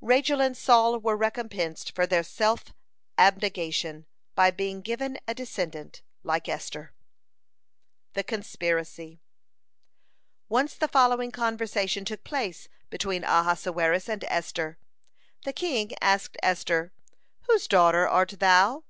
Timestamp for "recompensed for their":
1.16-2.24